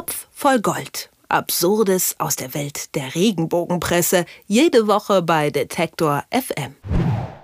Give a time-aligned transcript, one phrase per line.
[0.00, 1.10] Topf voll Gold.
[1.28, 4.24] Absurdes aus der Welt der Regenbogenpresse.
[4.46, 6.74] Jede Woche bei Detektor FM.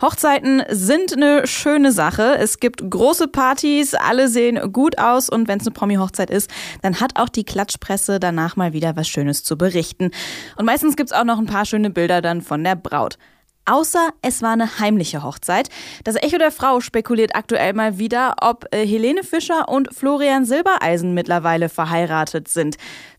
[0.01, 2.39] Hochzeiten sind eine schöne Sache.
[2.39, 6.51] Es gibt große Partys, alle sehen gut aus und wenn es eine Promi-Hochzeit ist,
[6.81, 10.11] dann hat auch die Klatschpresse danach mal wieder was Schönes zu berichten.
[10.57, 13.19] Und meistens gibt es auch noch ein paar schöne Bilder dann von der Braut.
[13.67, 15.69] Außer es war eine heimliche Hochzeit.
[16.05, 21.15] Das Echo der Frau spekuliert aktuell mal wieder, ob äh, Helene Fischer und Florian Silbereisen
[21.15, 22.77] mittlerweile verheiratet sind.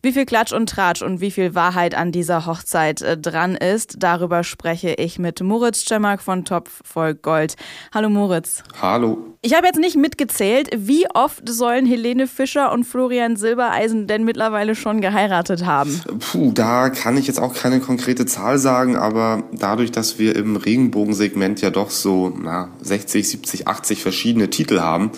[0.08, 3.96] Wie viel Klatsch und Tratsch und wie viel Wahrheit an dieser Hochzeit äh, dran ist,
[4.00, 7.58] darüber spreche ich mit Moritz Czemak von Topf voll Gold.
[7.94, 8.64] Hallo Moritz.
[8.82, 9.18] Hallo.
[9.42, 14.76] Ich habe jetzt nicht mitgezählt, wie oft sollen Helene Fischer und Florian Silbereisen denn mittlerweile
[14.76, 16.02] schon geheiratet haben?
[16.20, 20.56] Puh, da kann ich jetzt auch keine konkrete Zahl sagen, aber dadurch, dass wir im
[20.56, 25.12] Regenbogensegment ja doch so na, 60, 70, 80 verschiedene Titel haben,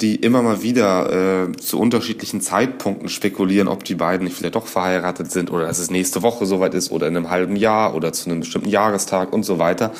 [0.00, 4.66] die immer mal wieder äh, zu unterschiedlichen Zeitpunkten spekulieren, ob die beiden nicht vielleicht doch
[4.66, 8.12] verheiratet sind oder dass es nächste Woche soweit ist oder in einem halben Jahr oder
[8.12, 9.92] zu einem bestimmten Jahrestag und so weiter,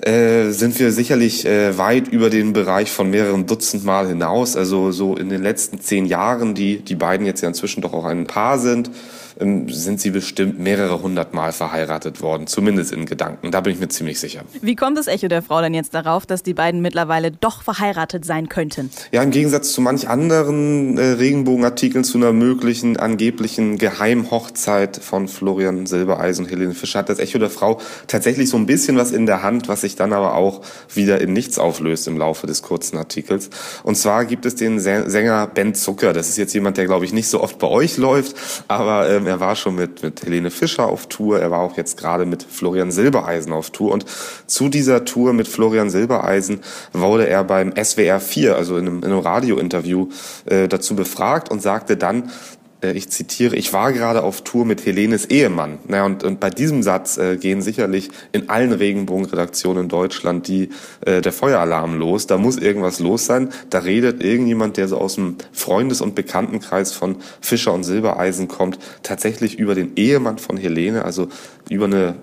[0.00, 4.56] äh, sind wir sicherlich äh, weit über den Bereich von mehreren Dutzend Mal hinaus.
[4.56, 8.04] Also so in den letzten zehn Jahren, die die beiden jetzt ja inzwischen doch auch
[8.04, 8.90] ein Paar sind,
[9.38, 13.50] sind sie bestimmt mehrere hundert Mal verheiratet worden, zumindest in Gedanken.
[13.50, 14.42] Da bin ich mir ziemlich sicher.
[14.60, 18.24] Wie kommt das Echo der Frau denn jetzt darauf, dass die beiden mittlerweile doch verheiratet
[18.24, 18.90] sein könnten?
[19.10, 25.86] Ja, im Gegensatz zu manch anderen äh, Regenbogenartikeln zu einer möglichen angeblichen Geheimhochzeit von Florian
[25.86, 29.26] Silbereisen und Helene Fischer hat das Echo der Frau tatsächlich so ein bisschen was in
[29.26, 30.62] der Hand, was sich dann aber auch
[30.94, 33.50] wieder in nichts auflöst im Laufe des kurzen Artikels.
[33.82, 36.12] Und zwar gibt es den Sänger Ben Zucker.
[36.12, 38.36] Das ist jetzt jemand, der glaube ich nicht so oft bei euch läuft,
[38.68, 41.96] aber ähm, er war schon mit, mit Helene Fischer auf Tour, er war auch jetzt
[41.96, 43.92] gerade mit Florian Silbereisen auf Tour.
[43.92, 44.04] Und
[44.46, 46.60] zu dieser Tour mit Florian Silbereisen
[46.92, 50.08] wurde er beim SWR 4, also in einem, in einem Radiointerview,
[50.46, 52.30] äh, dazu befragt und sagte dann,
[52.90, 55.78] ich zitiere, ich war gerade auf Tour mit Helenes Ehemann.
[55.86, 60.70] Naja, und, und bei diesem Satz äh, gehen sicherlich in allen Regenbogenredaktionen in Deutschland die,
[61.06, 62.26] äh, der Feueralarm los.
[62.26, 63.50] Da muss irgendwas los sein.
[63.70, 68.78] Da redet irgendjemand, der so aus dem Freundes- und Bekanntenkreis von Fischer und Silbereisen kommt,
[69.02, 71.28] tatsächlich über den Ehemann von Helene, also
[71.70, 72.16] über eine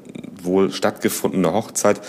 [0.44, 2.01] wohl stattgefundene Hochzeit.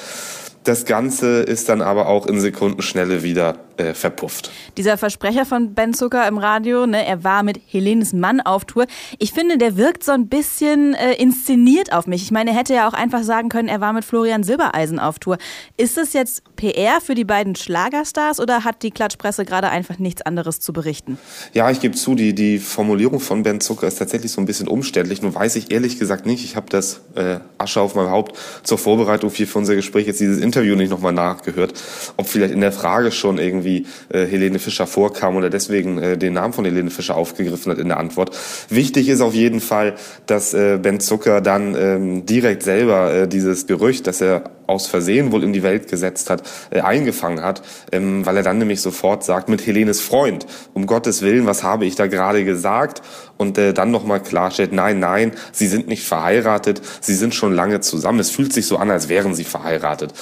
[0.65, 4.51] Das Ganze ist dann aber auch in Sekundenschnelle wieder äh, verpufft.
[4.77, 8.87] Dieser Versprecher von Ben Zucker im Radio, ne, er war mit Helenes Mann auf Tour.
[9.19, 12.23] Ich finde, der wirkt so ein bisschen äh, inszeniert auf mich.
[12.23, 15.19] Ich meine, er hätte ja auch einfach sagen können, er war mit Florian Silbereisen auf
[15.19, 15.39] Tour.
[15.77, 20.23] Ist das jetzt PR für die beiden Schlagerstars oder hat die Klatschpresse gerade einfach nichts
[20.23, 21.19] anderes zu berichten?
[21.55, 24.69] Ja, ich gebe zu, die, die Formulierung von Ben Zucker ist tatsächlich so ein bisschen
[24.69, 25.23] umständlich.
[25.23, 26.45] Nur weiß ich ehrlich gesagt nicht.
[26.45, 30.39] Ich habe das äh, Asche auf meinem Haupt zur Vorbereitung für unser Gespräch jetzt dieses
[30.39, 31.75] Interview nicht nochmal nachgehört,
[32.17, 33.70] ob vielleicht in der Frage schon irgendwie
[34.13, 37.89] äh, Helene Fischer vorkam oder deswegen äh, den Namen von Helene Fischer aufgegriffen hat in
[37.89, 38.37] der Antwort.
[38.69, 39.95] Wichtig ist auf jeden Fall,
[40.27, 45.33] dass äh, Ben Zucker dann ähm, direkt selber äh, dieses Gerücht, dass er aus Versehen
[45.33, 49.25] wohl in die Welt gesetzt hat, äh, eingefangen hat, ähm, weil er dann nämlich sofort
[49.25, 53.03] sagt, mit Helenes Freund, um Gottes Willen, was habe ich da gerade gesagt?
[53.37, 57.81] Und äh, dann nochmal klarstellt, nein, nein, sie sind nicht verheiratet, sie sind schon lange
[57.81, 58.21] zusammen.
[58.21, 60.15] Es fühlt sich so an, als wären sie verheiratet.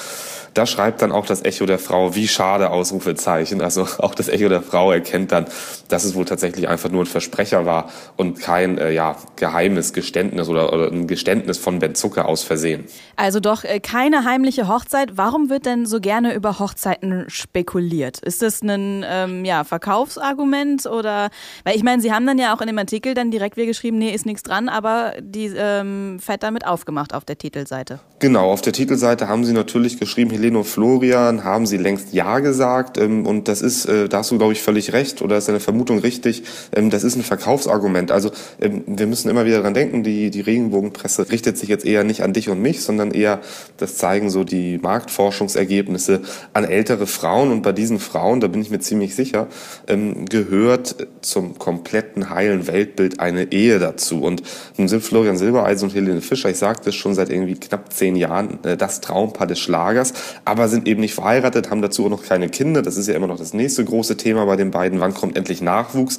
[0.55, 3.61] Da schreibt dann auch das Echo der Frau, wie schade, Ausrufezeichen.
[3.61, 5.47] Also auch das Echo der Frau erkennt dann,
[5.89, 10.49] dass es wohl tatsächlich einfach nur ein Versprecher war und kein äh, ja, geheimes Geständnis
[10.49, 12.85] oder, oder ein Geständnis von Ben Zucker aus Versehen.
[13.17, 15.17] Also doch äh, keine heimliche Hochzeit.
[15.17, 18.19] Warum wird denn so gerne über Hochzeiten spekuliert?
[18.19, 21.31] Ist das ein ähm, ja, Verkaufsargument oder,
[21.65, 23.99] weil ich meine, Sie haben dann ja auch in dem Artikel dann direkt wieder geschrieben,
[23.99, 28.01] nee, ist nichts dran, aber die ähm, Fett damit aufgemacht auf der Titelseite.
[28.19, 32.39] Genau, auf der Titelseite haben Sie natürlich geschrieben, Helene und Florian haben Sie längst Ja
[32.39, 35.49] gesagt ähm, und das ist, äh, da hast du glaube ich völlig recht oder ist
[35.49, 36.45] deine Vermutung richtig,
[36.75, 38.13] ähm, das ist ein Verkaufsargument.
[38.13, 42.05] Also ähm, wir müssen immer wieder dran denken, die, die Regenbogenpresse richtet sich jetzt eher
[42.05, 43.41] nicht an dich und mich, sondern eher,
[43.79, 46.21] das zeigen so die Marktforschungsergebnisse
[46.53, 49.49] an ältere Frauen und bei diesen Frauen, da bin ich mir ziemlich sicher,
[49.89, 54.23] ähm, gehört zum kompletten heilen Weltbild eine Ehe dazu.
[54.23, 54.43] Und
[54.77, 58.15] nun sind Florian Silbereisen und Helene Fischer, ich sagte es schon seit irgendwie knapp zehn
[58.15, 60.13] Jahren, äh, das Traumpaar des Schlagers,
[60.45, 62.83] aber sind eben nicht verheiratet, haben dazu auch noch keine Kinder.
[62.83, 65.01] Das ist ja immer noch das nächste große Thema bei den beiden.
[65.01, 66.19] Wann kommt endlich Nachwuchs?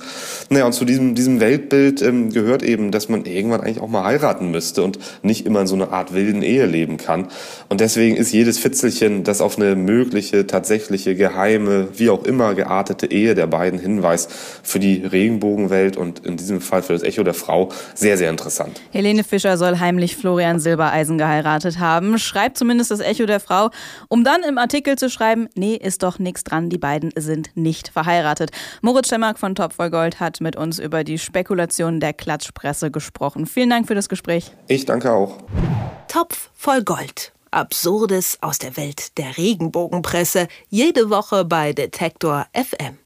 [0.49, 4.03] Naja, und zu diesem, diesem Weltbild ähm, gehört eben, dass man irgendwann eigentlich auch mal
[4.03, 7.27] heiraten müsste und nicht immer in so einer Art wilden Ehe leben kann.
[7.69, 13.11] Und deswegen ist jedes Fitzelchen, das auf eine mögliche, tatsächliche, geheime, wie auch immer geartete
[13.11, 14.31] Ehe der beiden hinweist,
[14.63, 18.81] für die Regenbogenwelt und in diesem Fall für das Echo der Frau sehr, sehr interessant.
[18.91, 23.69] Helene Fischer soll heimlich Florian Silbereisen geheiratet haben, schreibt zumindest das Echo der Frau.
[24.07, 27.89] Um dann im Artikel zu schreiben, nee, ist doch nichts dran, die beiden sind nicht
[27.89, 28.51] verheiratet.
[28.81, 33.45] Moritz Stemmark von Top voll Gold hat mit uns über die Spekulationen der Klatschpresse gesprochen.
[33.45, 34.51] Vielen Dank für das Gespräch.
[34.67, 35.37] Ich danke auch.
[36.07, 37.33] Topf voll Gold.
[37.51, 40.47] Absurdes aus der Welt der Regenbogenpresse.
[40.69, 42.97] Jede Woche bei Detektor FM.